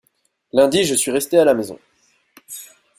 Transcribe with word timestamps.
Lundi 0.53 0.83
je 0.83 0.95
suis 0.95 1.11
resté 1.11 1.37
à 1.37 1.45
la 1.45 1.53
maison. 1.53 1.77